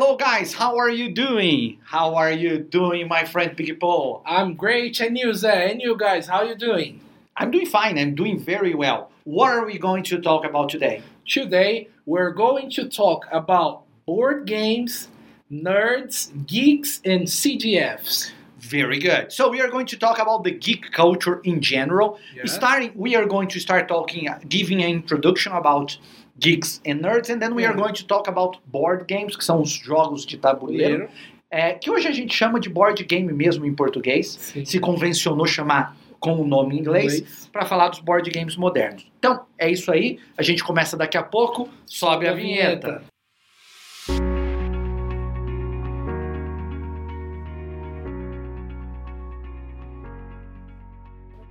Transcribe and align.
Hello, 0.00 0.16
guys. 0.16 0.54
How 0.54 0.78
are 0.78 0.88
you 0.88 1.12
doing? 1.12 1.76
How 1.84 2.14
are 2.14 2.32
you 2.32 2.56
doing, 2.56 3.06
my 3.06 3.26
friend 3.26 3.54
Big 3.54 3.78
Paul? 3.78 4.22
I'm 4.24 4.54
great, 4.54 4.98
and 4.98 5.18
you, 5.18 5.26
Zé? 5.26 5.70
And 5.72 5.82
you 5.82 5.94
guys, 5.94 6.26
how 6.26 6.38
are 6.38 6.46
you 6.46 6.54
doing? 6.54 7.00
I'm 7.36 7.50
doing 7.50 7.66
fine. 7.66 7.98
I'm 7.98 8.14
doing 8.14 8.40
very 8.40 8.74
well. 8.74 9.10
What 9.24 9.52
are 9.52 9.66
we 9.66 9.78
going 9.78 10.02
to 10.04 10.18
talk 10.18 10.46
about 10.46 10.70
today? 10.70 11.02
Today, 11.26 11.88
we're 12.06 12.30
going 12.30 12.70
to 12.70 12.88
talk 12.88 13.26
about 13.30 13.82
board 14.06 14.46
games, 14.46 15.08
nerds, 15.52 16.46
geeks, 16.46 17.02
and 17.04 17.24
CGFs. 17.26 18.30
Very 18.58 19.00
good. 19.00 19.30
So 19.30 19.50
we 19.50 19.60
are 19.60 19.68
going 19.68 19.86
to 19.86 19.98
talk 19.98 20.18
about 20.18 20.44
the 20.44 20.52
geek 20.52 20.92
culture 20.92 21.40
in 21.44 21.60
general. 21.60 22.18
Yeah. 22.34 22.46
Starting, 22.46 22.92
we 22.94 23.16
are 23.16 23.26
going 23.26 23.48
to 23.48 23.60
start 23.60 23.86
talking, 23.88 24.30
giving 24.48 24.82
an 24.82 24.88
introduction 24.88 25.52
about 25.52 25.98
geeks 26.40 26.80
and 26.86 27.00
nerds, 27.02 27.28
and 27.30 27.38
then 27.38 27.52
we 27.54 27.64
are 27.64 27.74
Uhum. 27.74 27.82
going 27.82 27.94
to 27.94 28.04
talk 28.06 28.28
about 28.28 28.58
board 28.66 29.04
games, 29.06 29.36
que 29.36 29.44
são 29.44 29.60
os 29.60 29.70
jogos 29.70 30.24
de 30.24 30.38
tabuleiro, 30.38 31.08
é, 31.50 31.74
que 31.74 31.90
hoje 31.90 32.08
a 32.08 32.12
gente 32.12 32.34
chama 32.34 32.58
de 32.58 32.68
board 32.68 33.02
game 33.04 33.32
mesmo 33.32 33.66
em 33.66 33.74
português. 33.74 34.28
Sim. 34.40 34.64
Se 34.64 34.78
convencionou 34.80 35.46
chamar 35.46 35.96
com 36.18 36.34
o 36.40 36.46
nome 36.46 36.76
em 36.76 36.80
inglês. 36.80 37.48
para 37.52 37.64
falar 37.64 37.88
dos 37.88 37.98
board 38.00 38.30
games 38.30 38.56
modernos. 38.56 39.04
Então, 39.18 39.44
é 39.58 39.68
isso 39.70 39.90
aí. 39.90 40.18
A 40.38 40.42
gente 40.42 40.62
começa 40.62 40.96
daqui 40.96 41.16
a 41.18 41.22
pouco. 41.22 41.68
Sobe 41.86 42.28
a 42.28 42.32
vinheta. 42.32 43.02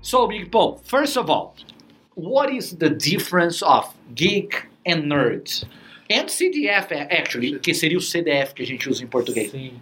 So, 0.01 0.27
Big 0.27 0.49
Paul, 0.51 0.77
first 0.83 1.17
of 1.17 1.29
all, 1.29 1.55
what 2.15 2.49
is 2.53 2.71
the 2.77 2.89
difference 2.89 3.61
of 3.61 3.93
geek 4.15 4.63
and 4.87 5.01
nerd? 5.03 5.67
And 6.11 6.27
CDF, 6.27 6.91
actually, 6.93 7.59
que 7.59 7.73
seria 7.73 7.97
o 7.97 8.01
CDF 8.01 8.53
que 8.55 8.63
a 8.63 8.65
gente 8.65 8.89
usa 8.89 9.03
em 9.03 9.07
português. 9.07 9.51
Sim. 9.51 9.73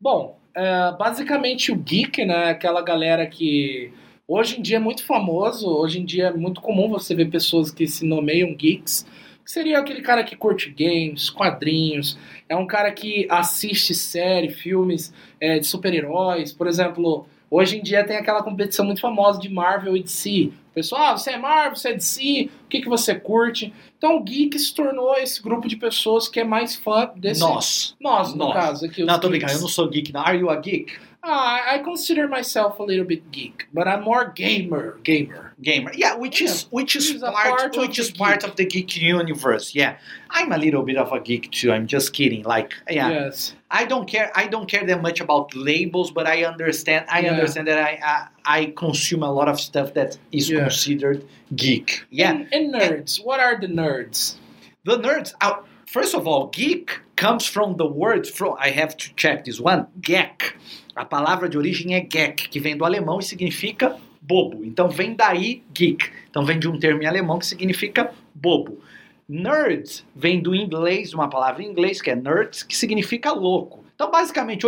Bom, 0.00 0.38
é, 0.54 0.96
basicamente 0.98 1.70
o 1.70 1.76
geek, 1.76 2.24
né? 2.24 2.50
Aquela 2.50 2.80
galera 2.82 3.26
que 3.26 3.92
hoje 4.26 4.58
em 4.58 4.62
dia 4.62 4.76
é 4.76 4.80
muito 4.80 5.04
famoso, 5.04 5.68
hoje 5.68 6.00
em 6.00 6.04
dia 6.04 6.28
é 6.28 6.32
muito 6.32 6.60
comum 6.60 6.88
você 6.88 7.14
ver 7.14 7.30
pessoas 7.30 7.70
que 7.70 7.86
se 7.86 8.06
nomeiam 8.06 8.54
geeks. 8.54 9.06
Que 9.44 9.50
seria 9.50 9.78
aquele 9.78 10.00
cara 10.00 10.24
que 10.24 10.36
curte 10.36 10.70
games, 10.70 11.30
quadrinhos, 11.30 12.18
é 12.48 12.56
um 12.56 12.66
cara 12.66 12.90
que 12.92 13.26
assiste 13.30 13.94
série, 13.94 14.50
filmes 14.50 15.12
é, 15.40 15.58
de 15.58 15.66
super-heróis. 15.66 16.52
Por 16.52 16.66
exemplo, 16.66 17.26
hoje 17.50 17.78
em 17.78 17.82
dia 17.82 18.04
tem 18.04 18.16
aquela 18.16 18.42
competição 18.42 18.84
muito 18.84 19.00
famosa 19.00 19.38
de 19.38 19.48
Marvel 19.48 19.96
e 19.96 20.02
DC. 20.02 20.50
Pessoal, 20.74 21.02
ah, 21.14 21.16
você 21.18 21.30
é 21.30 21.36
Marvel, 21.38 21.76
você 21.76 21.88
é 21.88 21.94
DC, 21.94 22.50
o 22.64 22.68
que, 22.68 22.80
que 22.82 22.88
você 22.88 23.14
curte? 23.14 23.72
Então 23.96 24.16
o 24.16 24.22
geek 24.22 24.56
se 24.58 24.72
tornou 24.74 25.14
esse 25.16 25.42
grupo 25.42 25.66
de 25.66 25.76
pessoas 25.76 26.28
que 26.28 26.40
é 26.40 26.44
mais 26.44 26.76
fã 26.76 27.10
desse. 27.16 27.40
Nós. 27.40 27.96
Nós, 28.00 28.30
no 28.32 28.38
Nós. 28.46 28.52
caso. 28.54 28.86
Aqui, 28.86 29.02
Não, 29.04 29.18
tô 29.18 29.28
brincando, 29.28 29.52
eu 29.54 29.60
não 29.60 29.68
sou 29.68 29.88
geek. 29.88 30.12
Não. 30.12 30.20
Are 30.20 30.38
you 30.38 30.50
a 30.50 30.56
geek? 30.56 30.92
Ah, 31.20 31.74
I 31.74 31.80
consider 31.80 32.28
myself 32.28 32.80
a 32.80 32.84
little 32.84 33.04
bit 33.04 33.24
geek, 33.32 33.66
but 33.74 33.88
I'm 33.88 34.02
more 34.02 34.30
gamer. 34.34 34.98
Gamer. 35.02 35.52
gamer. 35.60 35.90
Yeah, 35.94 36.14
which 36.16 36.40
is 36.40 36.68
which 36.70 36.94
is 36.96 37.08
Which 37.08 37.16
is 37.16 37.22
a 37.24 37.32
part, 37.32 37.58
part 37.58 37.76
of 37.76 37.82
which 37.82 37.96
the 37.96 38.02
is 38.02 38.10
part 38.12 38.44
of 38.44 38.54
the 38.54 38.64
geek 38.64 38.96
universe. 38.96 39.74
Yeah, 39.74 39.96
I'm 40.30 40.52
a 40.52 40.56
little 40.56 40.84
bit 40.84 40.96
of 40.96 41.12
a 41.12 41.18
geek 41.20 41.50
too. 41.50 41.72
I'm 41.72 41.88
just 41.88 42.12
kidding. 42.12 42.44
Like, 42.44 42.72
yeah, 42.88 43.10
Yes. 43.10 43.54
I 43.68 43.84
don't 43.84 44.06
care. 44.08 44.30
I 44.36 44.46
don't 44.46 44.68
care 44.70 44.86
that 44.86 45.02
much 45.02 45.20
about 45.20 45.52
labels, 45.56 46.12
but 46.12 46.26
I 46.28 46.44
understand. 46.44 47.04
I 47.10 47.20
Yeah. 47.22 47.32
understand 47.32 47.66
that 47.66 47.78
I, 47.78 47.98
I 48.00 48.28
I 48.50 48.72
consume 48.74 49.22
a 49.22 49.30
lot 49.30 49.48
of 49.48 49.60
stuff 49.60 49.92
that 49.94 50.16
is 50.32 50.48
Yeah. 50.48 50.62
considered 50.64 51.22
geek. 51.54 52.02
Yeah, 52.10 52.30
And, 52.32 52.48
and 52.52 52.72
nerds. 52.74 53.20
What 53.22 53.40
are 53.40 53.60
the 53.60 53.68
nerds? 53.68 54.36
the 54.84 54.96
nerds. 54.96 55.34
Uh, 55.42 55.62
first 55.86 56.14
of 56.14 56.26
all, 56.26 56.46
geek 56.50 56.98
comes 57.16 57.46
from 57.46 57.76
the 57.76 57.84
word 57.86 58.26
from. 58.26 58.56
I 58.58 58.70
have 58.70 58.96
to 58.96 59.12
check 59.16 59.44
this 59.44 59.60
one. 59.60 59.86
Geck. 60.00 60.54
A 60.96 61.04
palavra 61.04 61.48
de 61.48 61.58
origem 61.58 61.94
é 61.94 62.00
geck, 62.00 62.48
que 62.48 62.58
vem 62.58 62.76
do 62.76 62.84
alemão 62.84 63.18
e 63.20 63.22
significa 63.22 63.96
bobo. 64.22 64.64
Então 64.64 64.88
vem 64.88 65.14
daí 65.14 65.62
geek. 65.74 66.10
Então 66.30 66.44
vem 66.44 66.58
de 66.58 66.68
um 66.68 66.78
termo 66.78 67.02
em 67.02 67.06
alemão 67.06 67.38
que 67.38 67.46
significa 67.46 68.10
bobo. 68.34 68.80
Nerd 69.28 70.04
vem 70.16 70.40
do 70.40 70.54
inglês, 70.54 71.12
uma 71.12 71.28
palavra 71.28 71.62
em 71.62 71.66
inglês 71.66 72.00
que 72.00 72.10
é 72.10 72.16
nerds, 72.16 72.62
que 72.62 72.74
significa 72.76 73.30
louco. 73.32 73.84
Então 73.94 74.10
basicamente 74.10 74.64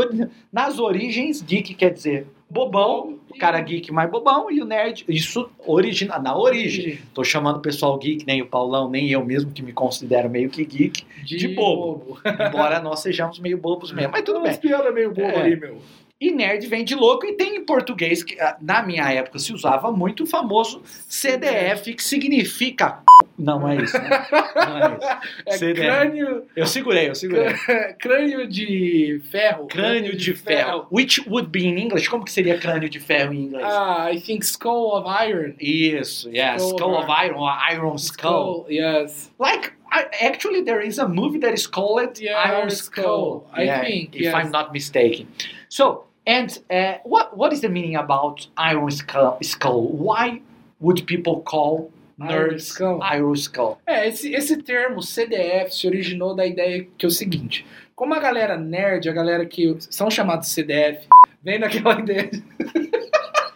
nas 0.53 0.79
origens 0.79 1.41
geek 1.41 1.73
quer 1.75 1.91
dizer 1.95 2.27
bobão, 2.51 3.19
o 3.31 3.39
cara 3.39 3.61
geek 3.61 3.93
mais 3.93 4.11
bobão 4.11 4.51
e 4.51 4.61
o 4.61 4.65
nerd, 4.65 5.05
isso 5.09 5.49
origina 5.67 6.19
na 6.19 6.37
origem. 6.37 6.99
Tô 7.15 7.23
chamando 7.23 7.57
o 7.59 7.61
pessoal 7.61 7.97
geek, 7.99 8.27
nem 8.27 8.43
o 8.43 8.47
Paulão, 8.47 8.91
nem 8.91 9.09
eu 9.11 9.25
mesmo 9.25 9.53
que 9.53 9.63
me 9.63 9.73
considero 9.73 10.29
meio 10.29 10.51
que 10.51 10.65
geek, 10.65 11.05
de 11.25 11.49
bobo. 11.49 12.19
embora 12.25 12.81
nós 12.81 13.01
sejamos 13.01 13.39
meio 13.39 13.57
bobos 13.57 13.93
mesmo, 13.93 14.13
mas 14.13 14.23
tudo 14.23 14.41
bem. 14.41 14.51
Umas 14.51 14.57
piadas 14.59 14.93
meio 14.93 15.11
bobo 15.11 15.23
É. 15.29 15.43
aí, 15.43 15.57
meu. 15.57 15.79
E 16.21 16.31
nerd 16.31 16.67
vem 16.67 16.85
de 16.85 16.95
louco 16.95 17.25
e 17.25 17.33
tem 17.33 17.57
em 17.57 17.65
português, 17.65 18.23
que 18.23 18.39
ah, 18.39 18.55
na 18.61 18.83
minha 18.83 19.11
época 19.11 19.39
se 19.39 19.55
usava 19.55 19.91
muito 19.91 20.25
o 20.25 20.27
famoso 20.27 20.83
CDF, 21.09 21.95
que 21.95 22.03
significa. 22.03 22.99
Não, 23.39 23.59
não 23.61 23.69
é 23.69 23.77
isso, 23.77 23.97
né? 23.97 24.27
Não 24.55 24.77
é 24.77 24.97
isso. 24.97 25.21
É 25.47 25.53
CDF. 25.57 25.81
crânio, 25.87 26.45
Eu 26.55 26.67
segurei, 26.67 27.09
eu 27.09 27.15
segurei. 27.15 27.55
crânio 27.99 28.47
de 28.47 29.23
ferro. 29.31 29.67
Crânio 29.67 30.15
de 30.15 30.35
ferro. 30.35 30.87
Which 30.93 31.23
would 31.27 31.49
be 31.49 31.65
in 31.67 31.79
English? 31.79 32.09
Como 32.11 32.23
que 32.23 32.31
seria 32.33 32.59
crânio 32.59 32.91
de 32.91 33.01
ferro 33.01 33.33
em 33.33 33.45
inglês? 33.45 33.65
Ah, 33.67 34.13
I 34.13 34.21
think 34.21 34.45
skull 34.45 34.93
of 34.99 35.09
iron. 35.27 35.55
Isso, 35.59 36.29
yeah. 36.29 36.57
Skull 36.57 36.77
Skull 36.77 36.99
of 36.99 37.09
Iron, 37.25 37.37
or 37.39 37.51
Iron 37.73 37.97
Skull. 37.97 38.67
yes. 38.69 39.31
Like, 39.39 39.73
actually, 40.21 40.63
there 40.63 40.87
is 40.87 40.99
a 40.99 41.09
movie 41.09 41.39
that 41.41 41.55
is 41.55 41.67
called 41.67 42.19
Yeah, 42.21 42.37
Iron 42.47 42.69
Skull. 42.71 43.47
Skull. 43.49 43.51
I 43.55 43.81
think, 43.81 44.15
if 44.17 44.23
yes. 44.23 44.35
I'm 44.35 44.51
not 44.51 44.73
mistaken. 44.75 45.27
So, 45.71 46.05
and 46.27 46.59
uh, 46.71 46.99
what 47.05 47.37
what 47.37 47.53
is 47.53 47.61
the 47.61 47.69
meaning 47.69 47.97
about 47.97 48.47
Iron 48.57 48.91
Skull? 48.91 49.39
skull? 49.43 49.89
Why 49.89 50.43
would 50.81 51.07
people 51.07 51.43
call 51.43 51.91
Iron 52.21 52.51
nerds 52.51 52.61
Skull. 52.61 53.01
Iron 53.03 53.35
Skull? 53.35 53.79
É, 53.87 54.09
esse, 54.09 54.33
esse 54.35 54.57
termo 54.63 55.03
CDF 55.03 55.75
se 55.75 55.87
originou 55.87 56.35
da 56.35 56.47
ideia 56.47 56.87
que 56.99 57.07
é 57.07 57.09
o 57.09 57.11
seguinte: 57.11 57.67
como 57.95 58.15
a 58.15 58.19
galera 58.19 58.57
nerd, 58.57 59.09
a 59.09 59.13
galera 59.13 59.47
que 59.47 59.77
são 59.81 60.11
chamados 60.11 60.49
CDF, 60.49 61.07
vem 61.43 61.59
daquela 61.59 61.99
ideia 62.01 62.31
de 62.31 62.43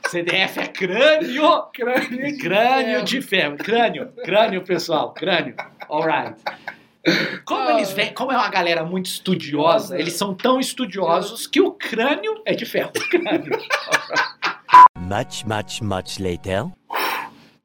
CDF 0.08 0.60
é 0.60 0.66
crânio, 0.69 1.62
crânio 1.72 2.08
de 2.08 2.38
crânio 2.38 2.84
ferro. 2.84 3.04
de 3.04 3.22
ferro, 3.22 3.56
crânio, 3.56 4.12
crânio 4.25 4.62
pessoal, 4.62 5.12
crânio. 5.12 5.54
Alright. 5.91 6.36
Como 7.44 7.70
eles 7.70 7.92
vêm, 7.92 8.12
como 8.15 8.32
é 8.32 8.37
uma 8.37 8.48
galera 8.48 8.84
muito 8.84 9.06
estudiosa, 9.06 9.98
eles 9.98 10.15
são 10.15 10.34
tão 10.34 10.59
estudiosos 10.59 11.47
que 11.47 11.60
o 11.60 11.72
crânio 11.72 12.41
é 12.44 12.54
de 12.54 12.65
ferro. 12.65 12.92
Crânio. 13.10 13.59
Much, 14.98 15.44
much, 15.44 15.82
much 15.82 16.19
later. 16.19 16.64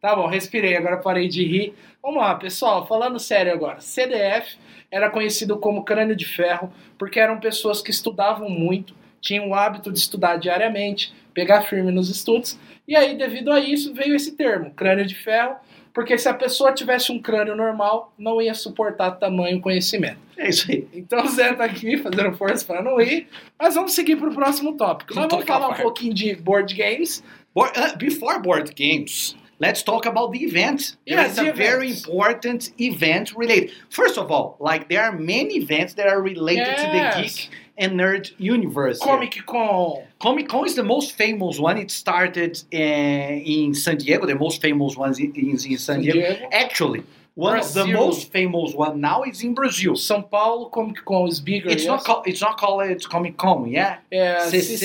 Tá 0.02 0.14
bom, 0.14 0.28
respirei, 0.28 0.76
agora 0.76 0.98
parei 0.98 1.30
de 1.30 1.46
rir. 1.46 1.74
Vamos 2.04 2.22
lá, 2.22 2.36
pessoal, 2.36 2.86
falando 2.86 3.18
sério 3.18 3.54
agora. 3.54 3.80
CDF 3.80 4.58
era 4.92 5.10
conhecido 5.10 5.58
como 5.58 5.86
crânio 5.86 6.16
de 6.16 6.26
ferro 6.26 6.72
porque 6.98 7.20
eram 7.20 7.40
pessoas 7.40 7.82
que 7.82 7.92
estudavam 7.92 8.50
muito, 8.50 8.94
tinham 9.22 9.50
o 9.50 9.54
hábito 9.56 9.92
de 9.92 10.00
estudar 10.00 10.38
diariamente, 10.38 11.14
pegar 11.34 11.62
firme 11.62 11.92
nos 11.92 12.10
estudos, 12.10 12.58
e 12.88 12.96
aí, 12.96 13.16
devido 13.16 13.52
a 13.52 13.60
isso, 13.60 13.94
veio 13.94 14.16
esse 14.16 14.32
termo, 14.36 14.72
crânio 14.72 15.06
de 15.06 15.14
ferro, 15.16 15.56
porque 15.94 16.18
se 16.18 16.28
a 16.28 16.34
pessoa 16.34 16.74
tivesse 16.74 17.12
um 17.12 17.20
crânio 17.22 17.56
normal, 17.56 18.14
não 18.18 18.42
ia 18.42 18.54
suportar 18.54 19.12
tamanho 19.12 19.60
conhecimento. 19.62 20.18
É 20.38 20.50
isso 20.50 20.72
aí. 20.72 20.88
Então 20.94 21.24
o 21.24 21.28
Zé 21.28 21.54
tá 21.54 21.66
aqui 21.66 21.98
fazendo 21.98 22.32
força 22.38 22.66
para 22.66 22.82
não 22.82 23.00
ir, 23.02 23.28
mas 23.60 23.76
vamos 23.76 23.92
seguir 23.92 24.16
para 24.16 24.30
o 24.30 24.34
próximo 24.34 24.78
tópico. 24.78 25.14
Nós 25.14 25.28
vamos 25.30 25.46
falar 25.46 25.70
um 25.70 25.74
pouquinho 25.74 26.14
de 26.14 26.36
board 26.36 26.74
games. 26.74 27.24
Board, 27.54 27.78
uh, 27.78 27.98
before 27.98 28.40
board 28.40 28.72
games, 28.76 29.36
let's 29.60 29.84
talk 29.84 30.08
about 30.08 30.32
the 30.32 30.44
event. 30.46 30.98
There 31.06 31.20
Yes, 31.22 31.34
is 31.34 31.40
a 31.40 31.44
the 31.46 31.52
very 31.52 31.92
important 31.92 32.72
event 32.80 33.34
related. 33.36 33.72
First 33.90 34.18
of 34.18 34.32
all, 34.32 34.56
like 34.60 34.88
there 34.88 35.04
are 35.04 35.12
many 35.12 35.58
events 35.58 35.94
that 35.96 36.08
are 36.08 36.22
related 36.22 36.76
to 36.78 36.88
the 36.92 36.98
Yes. 36.98 37.16
geek 37.36 37.50
and 37.80 37.94
nerd 37.94 38.32
universe. 38.38 39.00
Comic 39.00 39.42
Con. 39.46 40.04
Comic 40.20 40.50
Con 40.50 40.66
is 40.66 40.76
the 40.76 40.84
most 40.84 41.14
famous 41.14 41.58
one. 41.58 41.78
It 41.78 41.90
started 41.90 42.62
uh, 42.74 42.78
in 42.78 43.74
San 43.74 43.98
Diego. 43.98 44.28
The 44.28 44.36
most 44.36 44.62
famous 44.62 44.96
one 44.96 45.12
is 45.12 45.20
in, 45.20 45.34
in 45.34 45.58
San 45.78 46.02
Diego. 46.02 46.20
Diego. 46.20 46.50
Actually, 46.52 47.04
one 47.36 47.58
of 47.58 47.74
the 47.74 47.88
most 47.88 48.32
famous 48.32 48.74
one 48.74 49.00
now 49.00 49.24
is 49.24 49.42
in 49.42 49.54
Brazil. 49.54 49.94
São 49.94 50.30
Paulo 50.30 50.70
Comic 50.70 51.04
Con 51.06 51.30
is 51.30 51.40
bigger. 51.40 51.70
It's 51.70 51.86
not 51.86 52.04
called. 52.04 52.28
It's 52.28 52.42
not 52.42 52.58
called 52.58 53.10
Comic 53.10 53.38
Con. 53.38 53.68
Yeah. 53.68 54.00
É, 54.12 54.40
CC 54.50 54.76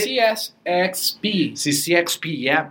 CCSXP. 0.64 1.54
CCXP. 1.54 2.24
Yeah. 2.38 2.70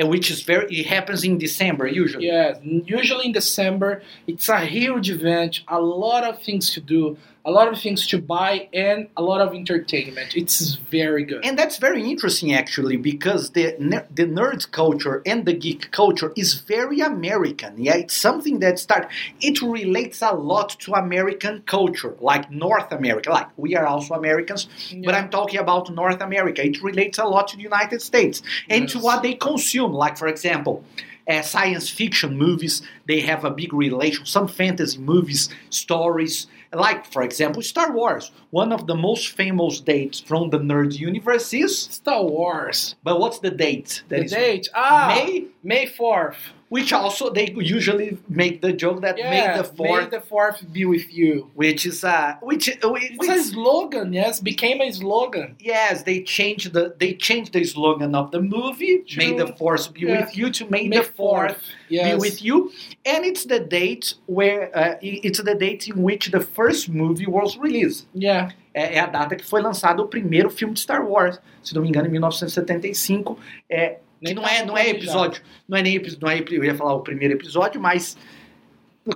And 0.00 0.08
which 0.08 0.30
is 0.30 0.42
very. 0.42 0.66
It 0.74 0.86
happens 0.86 1.22
in 1.22 1.38
December 1.38 1.86
usually. 1.86 2.26
Yeah, 2.26 2.58
usually 2.62 3.26
in 3.26 3.32
December. 3.32 4.02
It's 4.26 4.48
a 4.48 4.60
huge 4.60 5.10
event, 5.10 5.60
a 5.68 5.78
lot 5.78 6.24
of 6.24 6.42
things 6.42 6.72
to 6.72 6.80
do, 6.80 7.18
a 7.44 7.50
lot 7.50 7.68
of 7.68 7.80
things 7.80 8.06
to 8.08 8.20
buy, 8.20 8.68
and 8.74 9.08
a 9.16 9.22
lot 9.22 9.40
of 9.40 9.54
entertainment. 9.54 10.36
It's 10.36 10.74
very 10.90 11.24
good. 11.24 11.44
And 11.44 11.58
that's 11.58 11.78
very 11.78 12.08
interesting, 12.08 12.52
actually, 12.52 12.96
because 12.96 13.50
the 13.50 13.76
ner- 13.78 14.06
the 14.14 14.24
nerd 14.24 14.70
culture 14.72 15.22
and 15.24 15.46
the 15.46 15.54
geek 15.54 15.90
culture 15.90 16.32
is 16.36 16.54
very 16.54 17.00
American. 17.00 17.82
Yeah, 17.82 17.96
it's 17.96 18.14
something 18.14 18.58
that 18.60 18.78
start. 18.78 19.08
It 19.40 19.62
relates 19.62 20.20
a 20.22 20.32
lot 20.34 20.70
to 20.80 20.92
American 20.94 21.62
culture, 21.66 22.14
like 22.20 22.50
North 22.50 22.92
America. 22.92 23.30
Like 23.30 23.48
we 23.56 23.74
are 23.74 23.86
also 23.86 24.14
Americans, 24.14 24.68
but 25.04 25.14
I'm 25.14 25.30
talking 25.30 25.60
about 25.60 25.90
North 25.90 26.20
America. 26.20 26.64
It 26.64 26.82
relates 26.82 27.18
a 27.18 27.24
lot 27.24 27.48
to 27.48 27.56
the 27.56 27.62
United 27.62 28.02
States 28.02 28.42
and 28.68 28.88
to 28.90 28.98
what 28.98 29.22
they 29.22 29.34
consume. 29.34 29.92
Like, 29.92 30.16
for 30.18 30.28
example. 30.28 30.84
Uh, 31.28 31.42
science 31.42 31.88
fiction 31.88 32.36
movies, 32.36 32.82
they 33.06 33.20
have 33.20 33.44
a 33.44 33.50
big 33.50 33.72
relation. 33.72 34.26
Some 34.26 34.48
fantasy 34.48 34.98
movies, 34.98 35.48
stories, 35.68 36.48
like 36.72 37.06
for 37.12 37.22
example, 37.22 37.62
Star 37.62 37.92
Wars. 37.92 38.30
One 38.50 38.72
of 38.72 38.86
the 38.86 38.94
most 38.94 39.30
famous 39.30 39.80
dates 39.80 40.20
from 40.20 40.50
the 40.50 40.58
nerd 40.58 40.98
universe 40.98 41.52
is 41.52 41.76
Star 41.78 42.22
Wars. 42.24 42.94
but 43.02 43.18
what's 43.20 43.38
the 43.40 43.50
date? 43.50 44.02
That 44.08 44.18
the 44.18 44.24
is 44.24 44.30
date? 44.32 44.68
Ah, 44.74 45.12
May, 45.14 45.46
May 45.62 45.86
4th. 45.86 46.36
Which 46.70 46.90
also 46.92 47.28
they 47.30 47.46
usually 47.78 48.16
make 48.28 48.62
the 48.62 48.72
joke 48.72 48.98
that 49.02 49.18
Yeah, 49.18 49.56
the 49.60 49.64
fourth, 49.64 50.04
May 50.04 50.18
the 50.18 50.22
4th 50.24 50.58
be 50.72 50.84
with 50.94 51.06
you. 51.12 51.50
which 51.62 51.84
is 51.84 52.02
uh, 52.04 52.36
which, 52.50 52.64
uh, 52.70 52.88
which 52.94 53.10
It's 53.10 53.28
a 53.28 53.42
slogan, 53.52 54.12
yes, 54.12 54.40
became 54.40 54.80
a 54.80 54.90
slogan. 54.92 55.56
yes, 55.60 56.04
they 56.08 56.18
changed 56.22 56.72
the 56.72 56.94
they 57.02 57.12
changed 57.28 57.52
the 57.52 57.64
slogan 57.64 58.14
of 58.14 58.30
the 58.30 58.40
movie. 58.40 58.96
True. 59.06 59.18
May 59.22 59.30
the 59.42 59.48
force 59.60 59.84
be 59.88 60.00
Yeah. 60.06 60.20
with 60.20 60.30
you 60.38 60.46
to 60.58 60.62
May, 60.74 60.84
May 60.88 60.98
the 60.98 61.04
fourth 61.20 61.58
yes. 61.88 62.06
be 62.08 62.14
with 62.24 62.36
you, 62.46 62.56
and 63.04 63.20
it's 63.30 63.44
the 63.52 63.60
date 63.78 64.06
where 64.26 64.62
uh, 64.80 64.94
it's 65.02 65.42
the 65.42 65.54
date 65.66 65.82
in 65.92 65.98
which 66.08 66.30
the 66.30 66.40
first 66.56 66.88
movie 66.88 67.26
was 67.38 67.50
released. 67.58 68.06
Yeah, 68.14 68.52
é 68.72 69.00
a 69.00 69.06
data 69.06 69.34
que 69.34 69.44
foi 69.44 69.60
lançado 69.60 70.00
o 70.04 70.06
primeiro 70.06 70.48
filme 70.48 70.74
de 70.74 70.80
Star 70.80 71.02
Wars, 71.04 71.38
se 71.62 71.74
não 71.74 71.82
me 71.82 71.88
engano, 71.88 72.06
em 72.06 72.12
1975. 72.12 73.36
É, 73.68 73.98
que 74.20 74.24
Nem 74.24 74.34
não 74.34 74.42
tava 74.42 74.54
é, 74.54 74.64
não 74.64 74.78
é 74.78 74.88
episódio, 74.88 75.42
não 75.68 75.78
é 75.78 75.82
nem 75.82 76.00
não 76.20 76.30
é, 76.30 76.44
eu 76.50 76.64
ia 76.64 76.74
falar 76.74 76.94
o 76.94 77.00
primeiro 77.00 77.34
episódio, 77.34 77.80
mas 77.80 78.16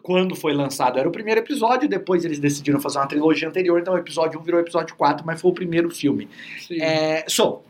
quando 0.02 0.34
foi 0.34 0.52
lançado 0.54 0.98
era 0.98 1.08
o 1.08 1.12
primeiro 1.12 1.40
episódio, 1.40 1.88
depois 1.88 2.24
eles 2.24 2.38
decidiram 2.38 2.80
fazer 2.80 2.98
uma 2.98 3.06
trilogia 3.06 3.48
anterior, 3.48 3.78
então 3.78 3.94
o 3.94 3.98
episódio 3.98 4.40
1 4.40 4.42
virou 4.42 4.60
episódio 4.60 4.96
4, 4.96 5.24
mas 5.24 5.40
foi 5.40 5.50
o 5.50 5.54
primeiro 5.54 5.90
filme. 5.90 6.28
Sim. 6.58 6.78
Uh, 6.78 7.30
so, 7.30 7.62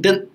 the, 0.00 0.26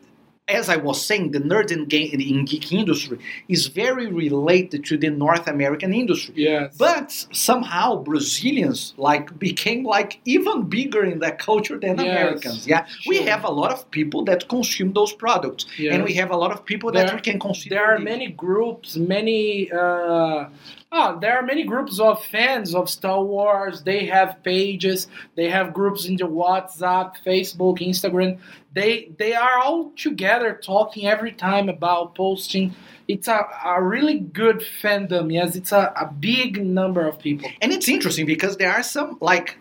as 0.49 0.67
I 0.67 0.75
was 0.75 1.03
saying, 1.05 1.31
the 1.31 1.39
nerd 1.39 1.69
ga- 1.87 2.11
in 2.13 2.43
geek 2.45 2.71
industry 2.73 3.17
is 3.47 3.67
very 3.67 4.07
related 4.07 4.83
to 4.85 4.97
the 4.97 5.09
North 5.09 5.47
American 5.47 5.93
industry. 5.93 6.33
yes. 6.35 6.75
But 6.77 7.11
somehow 7.31 8.03
Brazilians 8.03 8.93
like 8.97 9.37
became 9.39 9.85
like 9.85 10.19
even 10.25 10.63
bigger 10.63 11.03
in 11.05 11.19
that 11.19 11.39
culture 11.39 11.79
than 11.79 11.97
Yes. 11.97 12.07
Americans. 12.07 12.67
Yeah, 12.67 12.85
we 13.07 13.17
have 13.31 13.45
a 13.45 13.51
lot 13.51 13.71
of 13.71 13.89
people 13.91 14.25
that 14.25 14.49
consume 14.49 14.91
those 14.93 15.13
products, 15.13 15.65
Yes. 15.77 15.93
and 15.93 16.03
we 16.03 16.13
have 16.15 16.29
a 16.31 16.37
lot 16.37 16.51
of 16.51 16.65
people 16.65 16.91
that 16.91 17.13
we 17.13 17.21
can 17.21 17.39
consider. 17.39 17.75
there 17.75 17.85
are 17.95 17.99
many 17.99 18.27
groups, 18.27 18.97
many. 18.97 19.71
Uh, 19.71 20.45
ah, 20.93 21.17
there 21.19 21.35
are 21.37 21.41
many 21.43 21.63
groups 21.63 21.99
of 21.99 22.23
fans 22.25 22.73
of 22.75 22.89
Star 22.89 23.23
Wars. 23.23 23.81
They 23.83 24.05
have 24.05 24.43
pages. 24.43 25.07
They 25.35 25.49
have 25.49 25.73
groups 25.73 26.05
in 26.05 26.15
the 26.17 26.25
WhatsApp, 26.27 27.15
Facebook, 27.25 27.79
Instagram. 27.79 28.37
They 28.73 29.09
they 29.17 29.33
are 29.33 29.57
all 29.63 29.91
together 29.95 30.59
talking 30.63 31.07
every 31.07 31.31
time 31.33 31.67
about 31.69 32.15
posting. 32.15 32.73
It's 33.07 33.27
a, 33.27 33.45
a 33.65 33.81
really 33.83 34.19
good 34.19 34.63
fandom. 34.81 35.31
Yes, 35.33 35.55
it's 35.55 35.71
a, 35.73 35.91
a 35.99 36.05
big 36.13 36.63
number 36.63 37.05
of 37.07 37.19
people. 37.19 37.49
and 37.61 37.73
it's 37.73 37.89
interesting 37.89 38.25
because 38.25 38.57
there 38.57 38.71
are 38.71 38.83
some 38.83 39.17
like. 39.19 39.57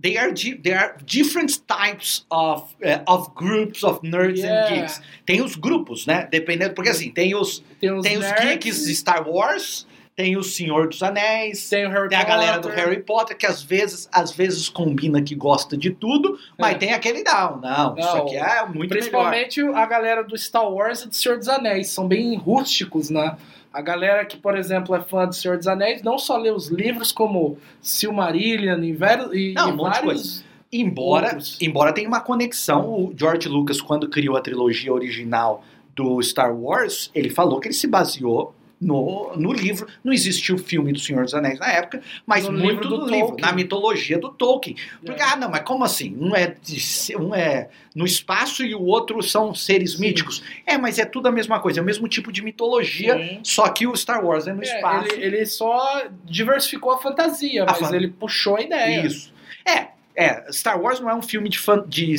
They 0.00 0.18
are 0.18 0.34
there 0.62 0.78
are 0.78 0.96
different 1.06 1.66
types 1.66 2.26
of 2.30 2.74
uh, 2.84 2.98
of 3.06 3.34
groups 3.34 3.82
of 3.82 4.02
nerds 4.02 4.36
Yeah. 4.42 4.66
and 4.66 4.74
geeks. 4.82 5.00
Tem 5.26 5.40
os 5.40 5.56
grupos, 5.56 6.04
né? 6.06 6.28
Dependendo, 6.30 6.74
porque 6.74 6.90
assim 6.90 7.10
tem 7.10 7.34
os 7.34 7.62
Tem 7.80 7.90
os, 7.90 8.02
tem 8.04 8.18
os 8.18 8.30
geeks 8.32 8.84
de 8.84 8.94
Star 8.94 9.26
Wars, 9.26 9.86
tem 10.16 10.36
o 10.36 10.42
Senhor 10.44 10.88
dos 10.88 11.02
Anéis, 11.02 11.68
tem 11.68 11.86
o 11.86 11.90
Harry 11.90 12.08
Tem 12.08 12.18
a 12.18 12.24
galera 12.24 12.58
do. 12.60 12.68
Harry 12.68 13.02
Potter 13.02 13.36
que 13.36 13.46
às 13.46 13.62
vezes, 13.62 14.08
às 14.12 14.30
vezes 14.30 14.68
combina 14.68 15.20
que 15.20 15.34
gosta 15.34 15.76
de 15.76 15.90
tudo, 15.90 16.38
mas 16.58 16.76
É. 16.76 16.78
tem 16.78 16.92
aquele 16.92 17.22
não, 17.24 17.60
não, 17.60 17.98
isso 17.98 18.08
Não, 18.08 18.22
aqui 18.22 18.36
é 18.36 18.60
muito 18.64 18.74
melhor. 18.74 18.88
Principalmente 18.88 19.60
a 19.60 19.86
galera 19.86 20.22
do 20.22 20.38
Star 20.38 20.70
Wars 20.70 21.02
e 21.02 21.08
do 21.08 21.14
Senhor 21.14 21.38
dos 21.38 21.48
Anéis. 21.48 21.88
São 21.90 22.06
bem 22.06 22.36
rústicos, 22.36 23.10
né? 23.10 23.36
A 23.72 23.82
galera 23.82 24.24
que, 24.24 24.36
por 24.36 24.56
exemplo, 24.56 24.94
é 24.94 25.00
fã 25.02 25.26
do 25.26 25.34
Senhor 25.34 25.56
dos 25.56 25.66
Anéis 25.66 26.00
não 26.00 26.16
só 26.16 26.36
lê 26.36 26.50
os 26.50 26.68
livros 26.68 27.10
como 27.10 27.58
Silmarillion 27.82 28.80
e, 28.84 28.90
e, 29.32 29.54
Não, 29.54 29.68
e 29.68 29.72
um 29.72 29.76
monte 29.76 29.94
de 30.00 30.06
vários... 30.06 30.44
Embora, 30.72 31.26
Outros. 31.28 31.58
embora 31.60 31.92
tenha 31.92 32.08
uma 32.08 32.20
conexão, 32.20 32.88
o 32.88 33.14
George 33.16 33.48
Lucas 33.48 33.80
quando 33.80 34.08
criou 34.08 34.36
a 34.36 34.40
trilogia 34.40 34.92
original 34.92 35.62
do 35.94 36.20
Star 36.20 36.52
Wars, 36.52 37.10
ele 37.14 37.30
falou 37.30 37.60
que 37.60 37.68
ele 37.68 37.74
se 37.74 37.86
baseou 37.86 38.52
no, 38.84 39.32
no 39.36 39.52
livro. 39.52 39.86
Não 40.04 40.12
existiu 40.12 40.56
o 40.56 40.58
filme 40.58 40.92
do 40.92 40.98
Senhor 40.98 41.24
dos 41.24 41.34
Anéis 41.34 41.58
na 41.58 41.68
época, 41.68 42.02
mas 42.26 42.44
No 42.44 42.52
muito 42.52 42.66
livro 42.82 42.88
do 42.88 42.98
do 43.06 43.10
livro, 43.10 43.36
na 43.40 43.52
mitologia 43.52 44.18
do 44.18 44.28
Tolkien. 44.30 44.76
Porque, 45.04 45.22
É. 45.22 45.24
ah, 45.24 45.36
não, 45.36 45.48
mas 45.50 45.62
como 45.62 45.82
assim? 45.84 46.16
Um 46.20 46.34
é, 46.36 46.54
de- 46.62 47.16
um 47.16 47.34
é 47.34 47.68
no 47.94 48.04
espaço 48.04 48.64
e 48.64 48.74
o 48.74 48.82
outro 48.82 49.22
são 49.22 49.54
seres 49.54 49.92
Sim. 49.92 50.00
míticos. 50.00 50.42
É, 50.66 50.76
mas 50.76 50.98
é 50.98 51.04
tudo 51.04 51.28
a 51.28 51.32
mesma 51.32 51.58
coisa, 51.60 51.80
é 51.80 51.82
o 51.82 51.84
mesmo 51.84 52.06
tipo 52.08 52.30
de 52.30 52.42
mitologia, 52.42 53.16
Sim. 53.16 53.40
só 53.42 53.68
que 53.68 53.86
o 53.86 53.96
Star 53.96 54.24
Wars 54.24 54.46
é 54.46 54.52
no 54.52 54.62
É, 54.62 54.66
espaço. 54.66 55.12
ele, 55.14 55.24
ele 55.36 55.46
só 55.46 56.04
diversificou 56.24 56.92
a 56.92 56.98
fantasia, 56.98 57.62
A 57.62 57.66
mas 57.66 57.78
fan- 57.78 57.96
ele 57.96 58.08
puxou 58.08 58.56
a 58.56 58.60
ideia. 58.62 59.06
Isso. 59.06 59.32
É, 59.66 59.88
é, 60.16 60.44
Star 60.52 60.80
Wars 60.80 61.00
não 61.00 61.10
é 61.10 61.14
um 61.14 61.22
filme 61.22 61.48
de, 61.48 61.58
fan- 61.58 61.84
de 61.88 62.16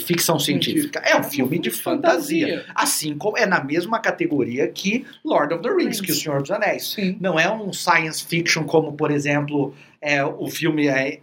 ficção 0.00 0.38
científica, 0.38 1.00
é 1.04 1.16
um 1.16 1.22
filme 1.24 1.58
de 1.58 1.70
fantasia. 1.70 2.64
Assim 2.74 3.16
como 3.18 3.36
é 3.36 3.44
na 3.46 3.62
mesma 3.62 3.98
categoria 3.98 4.68
que 4.68 5.04
Lord 5.24 5.54
of 5.54 5.62
the 5.62 5.70
Rings, 5.70 6.00
que 6.00 6.12
o 6.12 6.14
Senhor 6.14 6.40
dos 6.40 6.50
Anéis. 6.50 6.92
Sim. 6.92 7.16
Não 7.20 7.38
é 7.38 7.50
um 7.52 7.72
science 7.72 8.24
fiction 8.24 8.64
como, 8.64 8.92
por 8.92 9.10
exemplo, 9.10 9.74
é, 10.00 10.24
o 10.24 10.48
filme 10.48 10.86
é. 10.88 11.20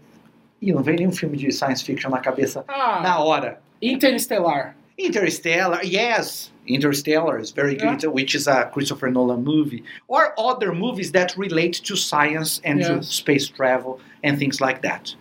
Ih, 0.62 0.74
não 0.74 0.84
vem 0.84 0.98
nenhum 0.98 1.12
filme 1.14 1.38
de 1.38 1.52
science 1.54 1.84
fiction 1.84 2.10
na 2.10 2.20
cabeça 2.20 2.66
Ah, 2.68 3.00
na 3.02 3.20
hora. 3.20 3.62
Interestelar. 3.82 4.76
Interstellar, 4.98 5.80
yes, 5.86 6.52
Interstellar 6.68 7.40
is 7.40 7.52
very 7.52 7.76
Yeah. 7.76 7.96
good, 7.96 8.06
which 8.08 8.36
is 8.36 8.48
a 8.48 8.66
Christopher 8.66 9.10
Nolan 9.10 9.42
movie, 9.42 9.84
or 10.10 10.34
other 10.38 10.74
movies 10.74 11.12
that 11.12 11.34
relate 11.38 11.82
to 11.84 11.96
science 11.96 12.60
and 12.66 12.82
to 12.84 12.96
Yes. 12.98 13.06
space 13.16 13.48
travel 13.48 14.00
and 14.22 14.38
things 14.38 14.60
like 14.60 14.82
that. 14.82 15.16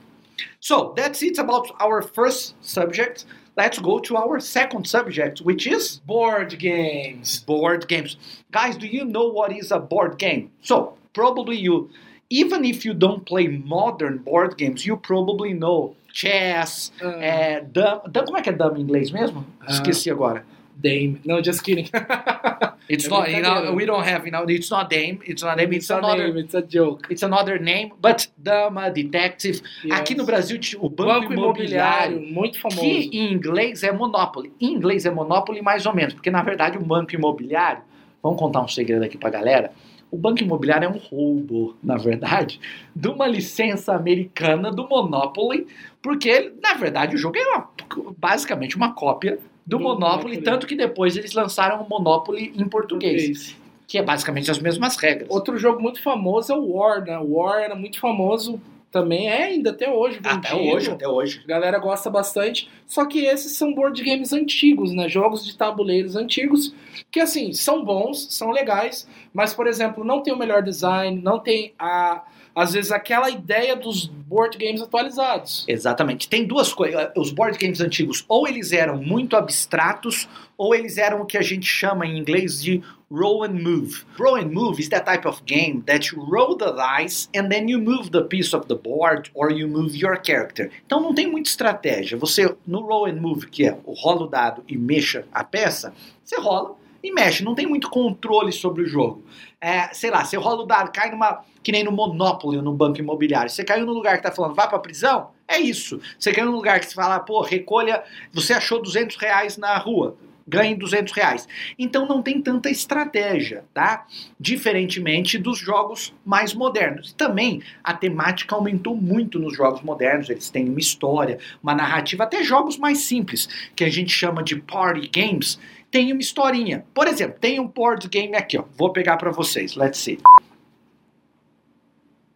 So 0.60 0.93
that's 0.96 1.22
it 1.22 1.38
about 1.38 1.70
our 1.81 2.02
first 2.02 2.55
subject. 2.60 3.25
Let's 3.56 3.78
go 3.78 3.99
to 4.00 4.16
our 4.16 4.38
second 4.40 4.87
subject, 4.87 5.40
which 5.40 5.66
is 5.66 6.00
Board 6.06 6.58
games. 6.58 7.40
board 7.44 7.88
games. 7.88 8.16
Guys, 8.52 8.76
do 8.76 8.87
you 8.87 9.05
know 9.05 9.28
what 9.28 9.52
is 9.52 9.72
a 9.72 9.78
board 9.81 10.19
game? 10.19 10.50
So, 10.62 10.94
probably 11.12 11.56
you, 11.56 11.90
even 12.31 12.64
if 12.64 12.84
you 12.84 12.94
don't 12.94 13.25
play 13.26 13.49
modern 13.49 14.19
board 14.19 14.56
games, 14.58 14.87
you 14.87 14.96
probably 14.96 15.55
know 15.55 15.96
chess, 16.12 16.90
Ah, 17.02 17.14
é, 17.20 17.61
dama, 17.72 18.02
como 18.25 18.37
é 18.38 18.42
que 18.42 18.50
é 18.50 18.52
dama 18.52 18.78
em 18.78 18.83
inglês 18.83 19.11
mesmo? 19.11 19.44
Ah. 19.61 19.73
Esqueci 19.73 20.11
agora. 20.11 20.44
Dame. 20.80 21.20
No, 21.25 21.40
just 21.42 21.62
kidding. 21.64 21.88
It's 22.88 23.06
É 23.06 23.11
not, 23.11 23.30
you 23.30 23.42
know, 23.42 23.75
we 23.75 23.85
don't 23.85 24.02
have, 24.02 24.25
you 24.25 24.30
know, 24.32 24.44
it's 24.49 24.70
not 24.70 24.88
dame, 24.88 25.18
it's 25.26 25.42
not 25.42 25.56
dame, 25.58 25.75
it's, 25.75 25.85
it's 25.87 25.90
another, 25.90 26.28
name, 26.28 26.38
it's 26.38 26.54
a 26.54 26.62
joke. 26.62 27.06
it's 27.11 27.23
another 27.23 27.58
name, 27.58 27.90
but 28.00 28.28
dama, 28.38 28.88
detective. 28.90 29.61
Aqui 29.90 30.14
no 30.14 30.23
Yes. 30.23 30.26
Brasil, 30.26 30.58
t- 30.58 30.76
o 30.80 30.88
Banco, 30.88 31.20
Banco 31.28 31.32
Imobiliário, 31.35 32.16
Imobiliário, 32.16 32.35
muito 32.35 32.58
famoso. 32.58 32.80
que 32.80 33.11
em 33.12 33.30
inglês 33.30 33.82
é 33.82 33.92
Monopoly. 33.92 34.52
Em 34.58 34.73
inglês 34.73 35.04
é 35.04 35.11
Monopoly 35.11 35.61
mais 35.61 35.85
ou 35.85 35.94
menos, 35.94 36.14
porque 36.14 36.30
na 36.30 36.42
verdade 36.42 36.78
o 36.78 36.80
Banco 36.82 37.14
Imobiliário, 37.14 37.82
vamos 38.23 38.38
contar 38.38 38.62
um 38.62 38.68
segredo 38.68 39.02
aqui 39.04 39.18
pra 39.18 39.28
galera, 39.28 39.70
o 40.11 40.16
Banco 40.16 40.42
Imobiliário 40.42 40.87
é 40.87 40.88
um 40.88 40.97
roubo, 40.97 41.76
na 41.82 41.99
verdade, 41.99 42.58
de 42.97 43.08
uma 43.08 43.26
licença 43.26 43.94
americana 43.94 44.70
do 44.73 44.88
Monopoly, 44.88 45.66
porque 46.00 46.52
na 46.62 46.73
verdade 46.73 47.16
o 47.16 47.18
jogo 47.18 47.37
é 47.37 47.42
uma- 47.49 47.68
basicamente 48.16 48.76
uma 48.76 48.94
cópia 48.94 49.38
do, 49.68 49.78
Monopoly, 49.78 50.40
tanto 50.40 50.66
que 50.66 50.75
depois 50.75 51.14
eles 51.14 51.34
lançaram 51.34 51.82
o 51.82 51.88
Monopoly 51.88 52.54
em 52.56 52.66
português, 52.66 53.54
que 53.87 53.98
é 53.98 54.02
basicamente 54.02 54.50
as 54.50 54.58
mesmas 54.58 54.96
regras. 54.96 55.28
Outro 55.30 55.58
jogo 55.58 55.82
muito 55.82 56.02
famoso 56.02 56.52
é 56.52 56.56
o 56.56 56.72
War, 56.72 57.04
né? 57.04 57.18
O 57.18 57.34
War 57.34 57.60
era 57.60 57.75
muito 57.75 58.00
famoso 58.00 58.58
também, 58.90 59.28
é 59.28 59.44
ainda 59.44 59.70
até 59.70 59.90
hoje. 59.90 60.20
Até 60.25 60.54
hoje, 60.54 60.90
até 60.90 61.06
hoje. 61.06 61.42
A 61.44 61.46
galera 61.46 61.78
gosta 61.78 62.08
bastante. 62.08 62.70
Só 62.87 63.04
que 63.04 63.26
esses 63.26 63.52
são 63.52 63.75
board 63.75 64.02
games 64.02 64.32
antigos, 64.32 64.94
né? 64.94 65.06
Jogos 65.06 65.44
de 65.44 65.54
tabuleiros 65.54 66.16
antigos. 66.16 66.75
Que, 67.10 67.20
assim, 67.20 67.52
são 67.52 67.84
bons, 67.84 68.34
são 68.34 68.50
legais. 68.50 69.06
Mas, 69.34 69.52
por 69.52 69.66
exemplo, 69.66 70.02
não 70.02 70.22
tem 70.22 70.32
o 70.32 70.38
melhor 70.38 70.62
design, 70.62 71.20
não 71.20 71.38
tem 71.38 71.75
a, 71.78 72.22
às 72.59 72.73
vezes, 72.73 72.91
aquela 72.91 73.31
ideia 73.31 73.77
dos 73.77 74.07
board 74.07 74.59
games 74.59 74.83
atualizados. 74.83 75.65
Exatamente. 75.69 76.29
Tem 76.29 76.47
duas 76.47 76.73
coisas. 76.73 77.11
Os 77.17 77.31
board 77.31 77.59
games 77.59 77.81
antigos, 77.81 78.25
ou 78.29 78.47
eles 78.47 78.73
eram 78.73 78.97
muito 78.97 79.37
abstratos, 79.37 80.29
ou 80.57 80.75
eles 80.75 80.99
eram 80.99 81.21
o 81.21 81.27
que 81.27 81.38
a 81.38 81.43
gente 81.43 81.67
chama 81.67 82.05
em 82.05 82.19
inglês 82.19 82.62
de 82.62 82.83
roll 83.11 83.45
and 83.45 83.62
move. 83.62 84.05
Roll 84.19 84.37
and 84.37 84.50
move 84.53 84.81
is 84.81 84.88
that 84.88 85.05
type 85.05 85.27
of 85.27 85.43
game 85.47 85.83
that 85.87 86.15
you 86.15 86.23
roll 86.23 86.57
the 86.57 86.73
dice 86.73 87.29
and 87.35 87.49
then 87.49 87.69
you 87.69 87.79
move 87.79 88.11
the 88.11 88.23
piece 88.23 88.55
of 88.55 88.67
the 88.67 88.75
board 88.75 89.31
or 89.35 89.50
you 89.50 89.67
move 89.67 89.97
your 89.97 90.21
character. 90.23 90.71
Então 90.85 91.00
não 91.00 91.15
tem 91.15 91.27
muita 91.27 91.49
estratégia. 91.49 92.19
Você, 92.19 92.55
no 92.67 92.81
roll 92.81 93.07
and 93.07 93.21
move, 93.21 93.47
que 93.47 93.67
é 93.67 93.79
o 93.85 93.93
rola 93.93 94.25
o 94.25 94.27
dado 94.27 94.62
e 94.69 94.77
mexa 94.77 95.25
a 95.33 95.43
peça, 95.45 95.95
você 96.25 96.38
rola 96.41 96.77
e 97.02 97.12
mexe. 97.12 97.45
Não 97.45 97.55
tem 97.55 97.67
muito 97.67 97.88
controle 97.88 98.52
sobre 98.52 98.83
o 98.83 98.87
jogo. 98.87 99.25
É, 99.61 99.93
sei 99.93 100.11
lá, 100.11 100.25
você 100.25 100.37
rola 100.37 100.62
o 100.62 100.67
dado, 100.67 100.93
cai 100.93 101.11
numa. 101.11 101.45
que 101.62 101.73
nem 101.73 101.85
no 101.85 101.93
Monopoly 101.93 102.61
no 102.62 102.73
banco 102.73 102.99
imobiliário. 102.99 103.50
Você 103.50 103.64
caiu 103.64 103.87
no 103.87 103.93
lugar 103.93 104.17
que 104.17 104.23
tá 104.23 104.31
falando, 104.31 104.55
vai 104.55 104.69
pra 104.69 104.78
prisão? 104.78 105.31
É 105.47 105.59
isso. 105.59 106.00
Você 106.19 106.33
caiu 106.33 106.47
no 106.47 106.57
lugar 106.57 106.78
que 106.81 106.87
você 106.87 106.95
fala, 106.95 107.19
pô, 107.21 107.40
recolha. 107.40 108.02
Você 108.33 108.52
achou 108.52 108.81
200 108.81 109.17
reais 109.17 109.57
na 109.57 109.76
rua. 109.78 110.17
Ganhe 110.47 110.75
200 110.75 111.12
reais. 111.12 111.47
Então 111.78 112.07
não 112.07 112.23
tem 112.23 112.40
tanta 112.40 112.71
estratégia, 112.71 113.67
tá? 113.75 114.07
Diferentemente 114.40 115.37
dos 115.37 115.59
jogos 115.59 116.14
mais 116.25 116.55
modernos. 116.55 117.12
Também 117.12 117.61
a 117.85 117.93
temática 117.93 118.55
aumentou 118.55 118.97
muito 118.97 119.38
nos 119.38 119.55
jogos 119.55 119.83
modernos. 119.83 120.31
Eles 120.31 120.49
têm 120.49 120.71
uma 120.71 120.81
história, 120.81 121.38
uma 121.62 121.75
narrativa, 121.75 122.25
até 122.25 122.43
jogos 122.43 122.78
mais 122.78 123.00
simples, 123.00 123.47
que 123.76 123.85
a 123.85 123.90
gente 123.90 124.11
chama 124.11 124.43
de 124.43 124.57
party 124.57 125.07
games 125.09 125.59
tem 125.90 126.12
uma 126.12 126.21
historinha. 126.21 126.85
Por 126.95 127.07
exemplo, 127.07 127.38
tem 127.40 127.61
um 127.61 127.66
board 127.66 128.09
game 128.09 128.35
aqui, 128.37 128.59
ó. 128.59 128.64
Vou 128.76 128.92
pegar 128.92 129.16
para 129.16 129.30
vocês. 129.30 129.75
Let's 129.75 129.99
see. 129.99 130.18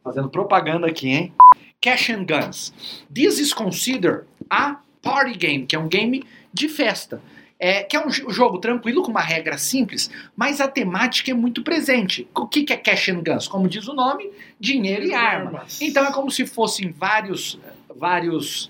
Fazendo 0.03 0.29
propaganda 0.29 0.87
aqui, 0.87 1.09
hein? 1.09 1.33
Cash 1.81 2.11
and 2.11 2.25
Guns. 2.25 2.73
This 3.13 3.39
is 3.39 3.53
considered 3.53 4.25
a 4.49 4.81
party 5.03 5.37
game, 5.37 5.67
que 5.67 5.77
é 5.77 5.79
um 5.79 5.89
game 5.89 6.25
de 6.53 6.69
festa. 6.69 7.21
É, 7.59 7.85
que 7.85 7.97
é 7.97 8.05
um 8.05 8.11
jogo 8.11 8.59
tranquilo, 8.59 9.03
com 9.03 9.13
uma 9.13 9.21
regra 9.21 9.57
simples, 9.57 10.11
mas 10.35 10.61
a 10.61 10.67
temática 10.67 11.31
é 11.31 11.35
muito 11.35 11.63
presente. 11.63 12.27
O 12.35 12.49
que, 12.49 12.65
que 12.65 12.73
é 12.73 12.77
Cash 12.77 13.11
and 13.11 13.23
Guns? 13.23 13.47
Como 13.47 13.69
diz 13.69 13.87
o 13.87 13.95
nome, 13.95 14.33
dinheiro 14.59 15.05
e 15.05 15.15
arma. 15.15 15.65
Então 15.81 16.05
é 16.05 16.13
como 16.13 16.29
se 16.29 16.45
fossem 16.45 16.91
vários, 16.91 17.61
vários, 17.95 18.69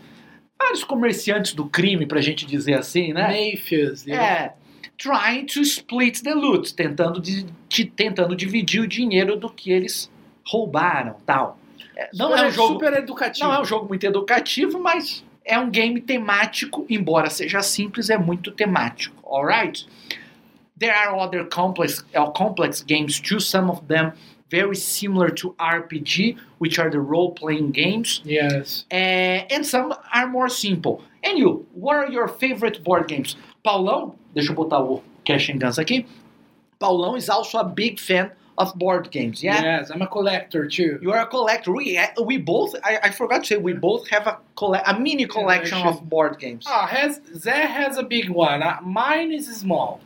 vários 0.60 0.84
comerciantes 0.84 1.54
do 1.54 1.64
crime, 1.64 2.04
pra 2.04 2.20
gente 2.20 2.44
dizer 2.44 2.74
assim, 2.74 3.14
né? 3.14 3.52
Mafias. 3.52 4.06
É, 4.06 4.52
trying 4.98 5.46
to 5.46 5.62
split 5.62 6.22
the 6.22 6.34
loot, 6.34 6.74
tentando, 6.74 7.20
de, 7.20 7.46
de, 7.68 7.84
tentando 7.84 8.36
dividir 8.36 8.82
o 8.82 8.86
dinheiro 8.86 9.36
do 9.36 9.50
que 9.50 9.70
eles 9.70 10.10
roubaram, 10.46 11.16
tal. 11.26 11.58
Não 12.14 12.30
super, 12.30 12.38
é 12.38 12.48
um 12.48 12.50
jogo 12.50 12.72
super 12.74 12.92
educativo. 12.94 13.46
Não 13.46 13.54
é 13.54 13.60
um 13.60 13.64
jogo 13.64 13.88
muito 13.88 14.04
educativo, 14.04 14.80
mas 14.80 15.24
é 15.44 15.58
um 15.58 15.70
game 15.70 16.00
temático, 16.00 16.86
embora 16.88 17.30
seja 17.30 17.62
simples, 17.62 18.10
é 18.10 18.18
muito 18.18 18.50
temático. 18.50 19.16
Alright? 19.26 19.86
There 20.78 20.92
are 20.92 21.16
other 21.16 21.48
complex, 21.48 22.04
uh, 22.16 22.30
complex 22.32 22.82
games 22.82 23.20
too, 23.20 23.40
some 23.40 23.70
of 23.70 23.82
them 23.86 24.12
very 24.52 24.76
similar 24.76 25.30
to 25.30 25.54
RPG, 25.58 26.36
which 26.58 26.78
are 26.78 26.90
the 26.90 27.00
role-playing 27.00 27.72
games. 27.72 28.20
Yes. 28.22 28.84
Uh, 28.92 29.48
and 29.54 29.66
some 29.66 29.94
are 30.14 30.28
more 30.28 30.50
simple. 30.50 31.02
And 31.24 31.38
you, 31.38 31.66
what 31.72 31.96
are 31.96 32.10
your 32.10 32.28
favorite 32.28 32.84
board 32.84 33.08
games? 33.08 33.34
Paulão, 33.64 34.14
deixa 34.34 34.52
eu 34.52 34.54
botar 34.54 34.80
o 34.80 35.02
Cash 35.24 35.48
and 35.50 35.58
Guns 35.58 35.78
aqui. 35.78 36.06
Paulão 36.78 37.16
is 37.16 37.30
also 37.30 37.58
a 37.58 37.64
big 37.64 37.98
fan 37.98 38.30
of 38.58 38.76
board 38.76 39.10
games, 39.10 39.42
yeah? 39.42 39.62
Yes, 39.62 39.90
I'm 39.90 40.02
a 40.02 40.06
collector 40.06 40.66
too. 40.68 40.98
You 41.00 41.12
are 41.12 41.20
a 41.22 41.26
collector. 41.26 41.72
We 41.72 41.98
we 42.22 42.36
both. 42.38 42.74
I, 42.84 42.98
I 43.04 43.10
forgot 43.10 43.42
to 43.42 43.46
say 43.46 43.56
we 43.56 43.72
both 43.72 44.08
have 44.10 44.26
a 44.26 44.36
colle- 44.56 44.82
a 44.84 44.98
mini 44.98 45.26
collection 45.26 45.78
Yeah, 45.78 45.90
of 45.90 46.08
board 46.10 46.38
games. 46.38 46.66
Ah, 46.68 46.86
has 46.86 47.20
Zé 47.34 47.54
has 47.78 47.96
a 47.96 48.02
big 48.02 48.28
one. 48.28 48.62
Uh, 48.62 48.78
mine 48.82 49.32
is 49.32 49.46
small. 49.56 50.00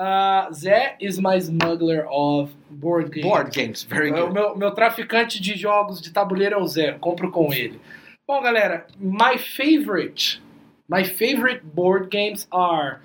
Uh, 0.00 0.48
Zé 0.50 0.94
is 0.98 1.20
my 1.20 1.38
smuggler 1.38 2.06
of 2.10 2.50
board 2.70 3.12
games. 3.12 3.26
Board 3.26 3.52
games, 3.52 3.82
very 3.82 4.10
O 4.10 4.14
good. 4.14 4.32
meu, 4.32 4.56
meu 4.56 4.70
traficante 4.70 5.38
de 5.42 5.54
jogos 5.54 6.00
de 6.00 6.10
tabuleiro 6.10 6.54
é 6.54 6.58
o 6.58 6.66
Zé. 6.66 6.92
Eu 6.92 6.98
compro 6.98 7.30
com 7.30 7.52
ele. 7.52 7.78
Bom, 8.26 8.40
galera, 8.40 8.86
my 8.98 9.36
favorite, 9.36 10.40
my 10.88 11.04
favorite 11.04 11.60
board 11.62 12.08
games 12.10 12.48
are 12.50 13.00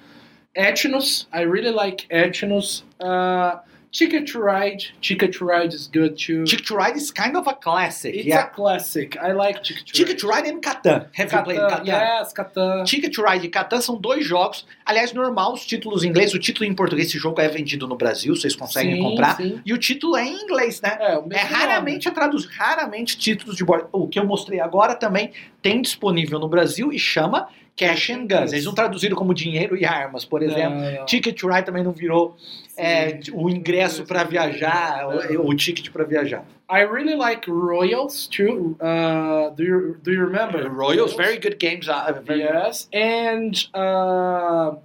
Etnos. 0.55 1.27
I 1.33 1.41
really 1.41 1.71
like 1.71 2.07
Etnos. 2.09 2.85
Uh, 2.97 3.59
Ticket 3.95 4.27
to 4.27 4.41
Ride. 4.41 4.83
Ticket 5.01 5.31
to 5.35 5.45
Ride 5.45 5.73
is 5.73 5.87
good 5.87 6.17
too. 6.17 6.43
Ticket 6.45 6.65
to 6.67 6.75
Ride 6.75 6.97
is 6.97 7.11
kind 7.11 7.37
of 7.37 7.47
a 7.47 7.53
classic. 7.53 8.13
It's 8.13 8.25
yeah. 8.25 8.47
a 8.47 8.49
classic. 8.49 9.15
I 9.17 9.31
like 9.31 9.63
Ticket 9.63 9.85
to 9.87 9.93
Ticket 9.93 10.19
to 10.19 10.27
Ride 10.27 10.47
and 10.47 10.61
Catan. 10.61 11.07
Have 11.13 11.31
you 11.31 11.41
played 11.43 11.59
Catan, 11.59 11.69
Catan? 11.69 11.85
yes, 11.85 12.33
Catan. 12.33 12.85
Ticket 12.85 13.13
to 13.13 13.23
Ride 13.23 13.45
e 13.45 13.49
Catan 13.49 13.79
são 13.79 13.95
dois 13.95 14.25
jogos. 14.25 14.65
Aliás, 14.85 15.13
normal, 15.13 15.53
os 15.53 15.65
títulos 15.65 16.03
em 16.03 16.09
inglês, 16.09 16.33
o 16.33 16.39
título 16.39 16.65
em 16.65 16.75
português, 16.75 17.07
esse 17.07 17.17
jogo 17.17 17.39
é 17.39 17.47
vendido 17.47 17.87
no 17.87 17.95
Brasil, 17.95 18.35
vocês 18.35 18.53
conseguem 18.53 18.97
Sim, 18.97 19.01
comprar. 19.01 19.37
sim. 19.37 19.61
E 19.65 19.71
o 19.71 19.77
título 19.77 20.17
é 20.17 20.25
em 20.25 20.43
inglês, 20.43 20.81
né? 20.81 20.97
É, 20.99 21.17
o 21.17 21.25
mesmo 21.25 21.33
É 21.33 21.47
raramente 21.47 22.09
é 22.09 22.11
traduzido, 22.11 22.51
raramente 22.53 23.17
títulos 23.17 23.55
de 23.55 23.63
board. 23.63 23.87
O 23.93 24.09
que 24.09 24.19
eu 24.19 24.25
mostrei 24.25 24.59
agora 24.59 24.93
também 24.93 25.31
tem 25.61 25.81
disponível 25.81 26.37
no 26.37 26.49
Brasil 26.49 26.91
e 26.91 26.99
chama 26.99 27.47
Cash 27.75 28.09
and 28.11 28.27
Guns. 28.27 28.53
Eles 28.53 28.65
não 28.65 28.73
traduziram 28.73 29.15
como 29.17 29.33
dinheiro 29.33 29.75
e 29.75 29.83
armas, 29.85 30.23
por 30.23 30.41
exemplo. 30.41 30.79
Não, 30.79 30.91
não. 30.99 31.05
Ticket 31.05 31.37
to 31.37 31.47
Ride 31.47 31.65
também 31.65 31.83
não 31.83 31.91
virou 31.91 32.37
é, 32.77 33.19
o 33.33 33.49
ingresso 33.49 34.05
para 34.05 34.23
viajar, 34.23 35.07
o, 35.07 35.49
o 35.49 35.55
ticket 35.55 35.89
para 35.89 36.05
viajar. 36.05 36.45
I 36.69 36.83
really 36.85 37.15
like 37.15 37.49
Royals 37.49 38.27
too. 38.27 38.75
Uh, 38.79 39.53
do 39.55 39.63
you 39.63 39.97
do 40.01 40.11
you 40.11 40.25
remember 40.25 40.67
Royals, 40.67 41.13
very 41.13 41.37
good 41.37 41.57
games. 41.59 41.87
Uh, 41.87 42.21
very 42.25 42.41
Yes, 42.41 42.87
and 42.91 43.53
uh, 43.73 44.75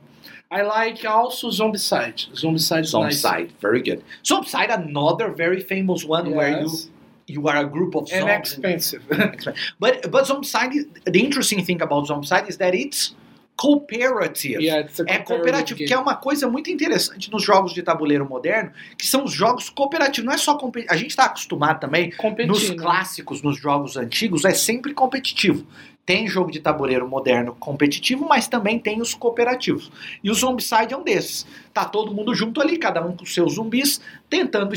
I 0.50 0.62
like 0.62 1.06
also 1.06 1.48
Zombicide. 1.48 2.28
Zombicide 2.34 2.82
is 2.82 2.92
nice. 2.92 3.22
Zombicide, 3.22 3.50
very 3.60 3.80
good. 3.82 4.02
Zombicide, 4.24 4.68
another 4.70 5.30
very 5.30 5.60
famous 5.60 6.04
one 6.04 6.34
where 6.34 6.60
you 6.60 6.68
Yes. 6.68 6.88
You 7.30 7.48
are 7.48 7.58
a 7.58 7.64
group 7.64 7.94
of 7.96 8.10
and 8.12 8.20
zombies. 8.20 8.52
expensive. 8.52 9.02
But 9.78 10.10
but 10.10 10.24
Zombicide, 10.26 10.86
the 11.04 11.20
interesting 11.20 11.64
thing 11.64 11.80
about 11.82 12.06
Zombicide 12.08 12.48
is 12.48 12.56
that 12.58 12.74
it's 12.74 13.14
cooperative. 13.56 14.60
yeah, 14.60 14.80
it's 14.80 14.98
a 15.00 15.04
É 15.04 15.18
cooperativo, 15.18 15.78
game. 15.78 15.88
que 15.88 15.94
é 15.94 15.98
uma 15.98 16.16
coisa 16.16 16.48
muito 16.48 16.70
interessante 16.70 17.30
nos 17.30 17.42
jogos 17.42 17.72
de 17.74 17.82
tabuleiro 17.82 18.26
moderno, 18.28 18.72
que 18.96 19.06
são 19.06 19.24
os 19.24 19.32
jogos 19.32 19.68
cooperativos. 19.68 20.24
Não 20.26 20.32
é 20.32 20.38
só 20.38 20.56
competitivo. 20.56 20.94
A 20.94 20.96
gente 20.96 21.10
está 21.10 21.24
acostumado 21.26 21.78
também 21.80 22.10
Competindo. 22.12 22.52
nos 22.52 22.70
clássicos, 22.70 23.42
nos 23.42 23.58
jogos 23.58 23.96
antigos, 23.96 24.44
é 24.44 24.54
sempre 24.54 24.94
competitivo. 24.94 25.66
Tem 26.06 26.26
jogo 26.26 26.50
de 26.50 26.58
tabuleiro 26.58 27.08
moderno 27.08 27.54
competitivo, 27.54 28.26
mas 28.28 28.48
também 28.48 28.78
tem 28.78 29.00
os 29.00 29.14
cooperativos. 29.14 29.92
E 30.24 30.30
o 30.30 30.34
Zombicide 30.34 30.92
é 30.92 30.96
um 30.96 31.04
desses. 31.04 31.46
Tá 31.72 31.84
todo 31.84 32.12
mundo 32.12 32.34
junto 32.34 32.60
ali, 32.60 32.78
cada 32.78 33.04
um 33.04 33.16
com 33.16 33.24
seus 33.24 33.54
zumbis, 33.54 34.00
tentando. 34.28 34.70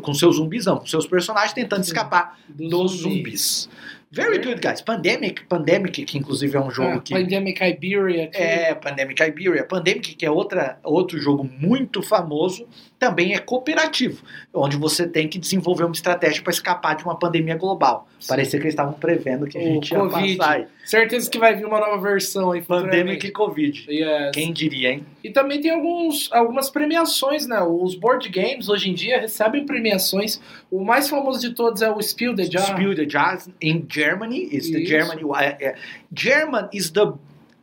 Com 0.00 0.14
seus 0.14 0.36
zumbis, 0.36 0.66
não, 0.66 0.78
com 0.78 0.86
seus 0.86 1.06
personagens, 1.06 1.52
tentando 1.52 1.82
escapar 1.82 2.38
Dos 2.48 2.70
dos 2.70 2.92
zumbis. 2.92 3.22
zumbis. 3.66 3.68
Very 4.10 4.38
good, 4.38 4.60
guys. 4.66 4.80
Pandemic, 4.80 5.44
Pandemic, 5.46 6.04
que 6.04 6.16
inclusive 6.16 6.56
é 6.56 6.60
um 6.60 6.70
jogo 6.70 6.96
Ah, 6.96 7.00
que. 7.00 7.12
Pandemic 7.12 7.60
Iberia. 7.62 8.30
too. 8.30 8.40
É, 8.40 8.74
Pandemic 8.74 9.22
Iberia. 9.22 9.64
Pandemic, 9.64 10.14
que 10.14 10.24
é 10.24 10.30
outra, 10.30 10.78
outro 10.82 11.18
jogo 11.18 11.44
muito 11.60 12.00
famoso, 12.02 12.66
também 12.98 13.34
é 13.34 13.38
cooperativo, 13.38 14.22
onde 14.52 14.76
você 14.76 15.06
tem 15.06 15.28
que 15.28 15.38
desenvolver 15.38 15.84
uma 15.84 15.92
estratégia 15.92 16.42
para 16.42 16.52
escapar 16.52 16.96
de 16.96 17.04
uma 17.04 17.16
pandemia 17.16 17.56
global. 17.56 18.08
Parecia 18.26 18.58
que 18.58 18.64
eles 18.64 18.72
estavam 18.74 18.94
prevendo 18.94 19.46
que 19.46 19.56
a 19.56 19.60
O 19.60 19.64
gente 19.64 19.92
ia 19.92 19.98
Covid. 20.00 20.36
passar. 20.36 20.66
Certeza 20.84 21.30
que 21.30 21.38
vai 21.38 21.54
vir 21.54 21.64
uma 21.66 21.78
nova 21.78 22.00
versão 22.00 22.50
aí. 22.50 22.62
Pandemic 22.62 23.26
e 23.26 23.30
Covid. 23.30 23.86
Yes. 23.88 24.30
Quem 24.32 24.52
diria, 24.52 24.90
hein? 24.92 25.06
E 25.22 25.30
também 25.30 25.60
tem 25.60 25.70
alguns, 25.70 26.28
algumas 26.32 26.70
premiações, 26.70 27.46
né? 27.46 27.62
Os 27.62 27.94
board 27.94 28.28
games 28.30 28.68
hoje 28.68 28.90
em 28.90 28.94
dia 28.94 29.20
recebem 29.20 29.64
premiações. 29.64 30.40
O 30.70 30.82
mais 30.82 31.08
famoso 31.08 31.40
de 31.40 31.54
todos 31.54 31.82
é 31.82 31.90
o 31.90 32.00
Spiel 32.02 32.34
the 32.34 32.44
Jar. 32.44 32.62
Spiel 32.66 32.96
the 32.96 33.04
Jazz 33.04 33.48
in 33.62 33.86
Germany 33.88 34.48
is 34.50 34.70
the. 34.70 34.84
Germany. 34.84 35.22
Uh, 35.22 35.30
uh, 35.30 35.74
German 36.12 36.68
is 36.72 36.90
the 36.90 37.12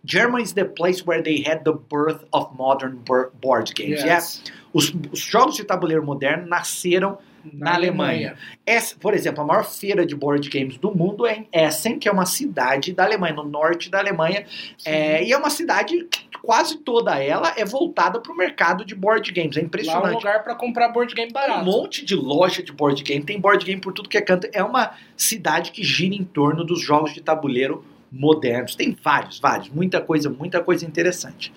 German 0.05 0.41
is 0.43 0.53
the 0.53 0.65
place 0.65 1.03
where 1.05 1.21
they 1.21 1.43
had 1.45 1.63
the 1.63 1.73
birth 1.73 2.25
of 2.31 2.55
modern 2.57 2.97
board 3.41 3.73
games. 3.75 4.01
Yeah? 4.01 4.15
Yes. 4.17 4.43
Os, 4.73 4.93
os 5.11 5.19
jogos 5.19 5.55
de 5.55 5.63
tabuleiro 5.63 6.03
moderno 6.05 6.47
nasceram 6.47 7.17
Na 7.53 7.75
Alemanha. 7.75 8.35
Essa, 8.65 8.95
por 8.99 9.13
exemplo, 9.13 9.43
a 9.43 9.45
maior 9.45 9.63
feira 9.63 10.03
de 10.05 10.15
board 10.15 10.49
games 10.49 10.77
do 10.77 10.93
mundo 10.95 11.25
é 11.27 11.37
em 11.37 11.47
Essen, 11.53 11.99
que 11.99 12.09
é 12.09 12.11
uma 12.11 12.25
cidade 12.25 12.91
da 12.91 13.03
Alemanha, 13.05 13.35
no 13.35 13.43
norte 13.43 13.89
da 13.89 13.99
Alemanha. 13.99 14.45
É, 14.83 15.23
e 15.23 15.31
é 15.31 15.37
uma 15.37 15.51
cidade 15.51 16.03
que 16.05 16.25
quase 16.41 16.77
toda 16.79 17.17
ela 17.23 17.53
é 17.55 17.63
voltada 17.63 18.19
para 18.19 18.31
o 18.31 18.35
mercado 18.35 18.83
de 18.83 18.95
board 18.95 19.31
games. 19.31 19.55
É 19.55 19.59
Lá 19.59 19.61
é 19.61 19.63
um 19.63 19.67
impressionante. 19.67 20.13
lugar 20.15 20.43
pra 20.43 20.55
comprar 20.55 20.89
board 20.89 21.13
game 21.13 21.29
Um 21.29 21.33
barato. 21.33 21.63
monte 21.65 22.03
de 22.03 22.15
loja 22.15 22.63
de 22.63 22.71
board 22.71 23.03
game, 23.03 23.23
tem 23.23 23.39
board 23.39 23.63
game 23.63 23.79
por 23.79 23.93
tudo 23.93 24.09
que 24.09 24.17
é 24.17 24.21
canto. 24.21 24.47
É 24.51 24.63
uma 24.63 24.93
cidade 25.15 25.71
que 25.71 25.83
gira 25.83 26.15
em 26.15 26.23
torno 26.23 26.63
dos 26.63 26.81
jogos 26.81 27.13
de 27.13 27.21
tabuleiro 27.21 27.85
modernos. 28.11 28.75
Tem 28.75 28.95
vários, 29.03 29.39
vários. 29.39 29.69
Muita 29.69 30.01
coisa, 30.01 30.29
muita 30.29 30.61
coisa 30.63 30.85
interessante. 30.85 31.51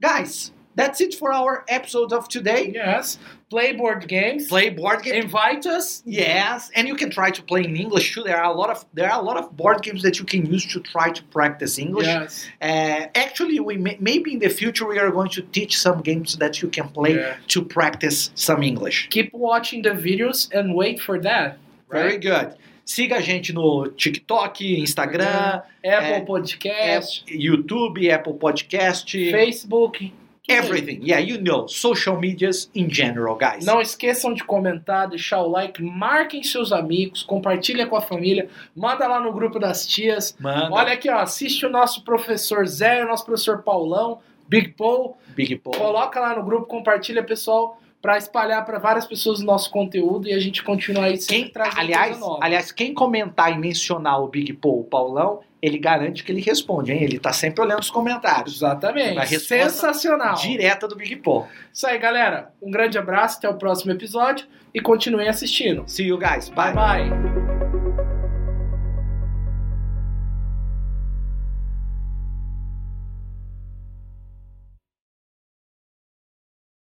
Guys, 0.00 0.52
That's 0.76 1.00
it 1.00 1.14
for 1.14 1.32
our 1.32 1.64
episode 1.68 2.12
of 2.12 2.26
today. 2.28 2.72
Yes. 2.74 3.16
Play 3.48 3.74
board 3.74 4.08
games. 4.08 4.48
Play 4.48 4.70
board 4.70 5.04
games. 5.04 5.24
Invite 5.24 5.66
us. 5.66 6.02
Yes, 6.04 6.68
and 6.74 6.88
you 6.88 6.96
can 6.96 7.10
try 7.10 7.30
to 7.30 7.40
play 7.44 7.62
in 7.62 7.76
English 7.76 8.12
too. 8.12 8.24
There 8.24 8.36
are 8.36 8.50
a 8.52 8.56
lot 8.56 8.70
of 8.70 8.84
there 8.92 9.08
are 9.08 9.20
a 9.20 9.22
lot 9.22 9.36
of 9.36 9.56
board 9.56 9.82
games 9.82 10.02
that 10.02 10.18
you 10.18 10.24
can 10.24 10.44
use 10.46 10.66
to 10.72 10.80
try 10.80 11.12
to 11.12 11.22
practice 11.30 11.78
English. 11.78 12.06
Yes. 12.08 12.48
Uh, 12.60 13.06
actually, 13.14 13.60
we 13.60 13.76
may, 13.76 13.96
maybe 14.00 14.32
in 14.32 14.40
the 14.40 14.48
future 14.48 14.84
we 14.84 14.98
are 14.98 15.12
going 15.12 15.30
to 15.30 15.42
teach 15.42 15.78
some 15.78 16.00
games 16.02 16.38
that 16.38 16.60
you 16.60 16.66
can 16.68 16.88
play 16.88 17.14
Yeah. 17.14 17.36
to 17.54 17.62
practice 17.62 18.32
some 18.34 18.64
English. 18.64 19.06
Keep 19.10 19.32
watching 19.32 19.82
the 19.82 19.90
videos 19.90 20.50
and 20.52 20.74
wait 20.74 20.98
for 21.00 21.20
that. 21.20 21.58
Very 21.88 22.14
Right? 22.14 22.20
good. 22.20 22.56
Siga 22.84 23.16
a 23.16 23.20
gente 23.20 23.52
no 23.52 23.88
TikTok, 23.88 24.80
Instagram, 24.80 25.26
Apple 25.26 25.64
É, 25.82 26.20
Podcast, 26.20 27.24
YouTube, 27.28 28.10
Apple 28.10 28.34
Podcast, 28.34 29.30
Facebook. 29.30 30.12
everything. 30.46 31.00
Yeah, 31.02 31.20
you 31.20 31.40
know, 31.40 31.66
social 31.66 32.20
medias 32.20 32.70
in 32.74 32.90
general, 32.90 33.36
guys. 33.36 33.64
Não 33.64 33.80
esqueçam 33.80 34.34
de 34.34 34.44
comentar, 34.44 35.08
deixar 35.08 35.40
o 35.40 35.48
like, 35.48 35.82
marquem 35.82 36.42
seus 36.42 36.72
amigos, 36.72 37.22
compartilha 37.22 37.86
com 37.86 37.96
a 37.96 38.02
família, 38.02 38.48
manda 38.76 39.06
lá 39.08 39.18
no 39.18 39.32
grupo 39.32 39.58
das 39.58 39.86
tias. 39.86 40.36
Manda. 40.38 40.68
Olha 40.70 40.92
aqui, 40.92 41.08
ó, 41.08 41.18
assiste 41.20 41.64
o 41.64 41.70
nosso 41.70 42.04
professor 42.04 42.66
Zé, 42.66 43.02
o 43.02 43.08
nosso 43.08 43.24
professor 43.24 43.62
Paulão, 43.62 44.18
Big 44.46 44.72
Paul. 44.74 45.16
Big 45.28 45.56
Paul. 45.56 45.74
Coloca 45.76 46.20
lá 46.20 46.36
no 46.36 46.44
grupo, 46.44 46.66
compartilha, 46.66 47.22
pessoal, 47.22 47.80
para 48.04 48.18
espalhar 48.18 48.62
para 48.66 48.78
várias 48.78 49.06
pessoas 49.06 49.40
o 49.40 49.46
nosso 49.46 49.70
conteúdo 49.70 50.28
e 50.28 50.34
a 50.34 50.38
gente 50.38 50.62
continua 50.62 51.06
aí 51.06 51.16
sempre 51.16 51.44
Quem, 51.44 51.48
trazendo 51.48 51.80
aliás, 51.80 52.20
aliás, 52.38 52.70
quem 52.70 52.92
comentar 52.92 53.50
e 53.50 53.56
mencionar 53.56 54.20
o 54.20 54.28
Big 54.28 54.52
Paul, 54.52 54.80
o 54.80 54.84
Paulão, 54.84 55.40
ele 55.62 55.78
garante 55.78 56.22
que 56.22 56.30
ele 56.30 56.42
responde, 56.42 56.92
hein? 56.92 57.02
Ele 57.02 57.18
tá 57.18 57.32
sempre 57.32 57.62
olhando 57.62 57.80
os 57.80 57.90
comentários. 57.90 58.56
Exatamente. 58.56 59.40
Sensacional. 59.40 60.34
Direta 60.34 60.86
do 60.86 60.96
Big 60.96 61.16
Paul. 61.16 61.46
Isso 61.72 61.86
aí, 61.86 61.98
galera. 61.98 62.52
Um 62.60 62.70
grande 62.70 62.98
abraço, 62.98 63.38
até 63.38 63.48
o 63.48 63.54
próximo 63.54 63.90
episódio 63.92 64.46
e 64.74 64.82
continuem 64.82 65.30
assistindo. 65.30 65.84
See 65.86 66.08
you 66.08 66.18
guys. 66.18 66.50
Bye. 66.50 66.74
bye. 66.74 67.53